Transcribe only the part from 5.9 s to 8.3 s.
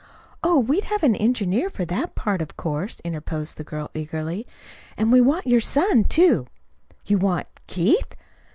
too." "You want Keith!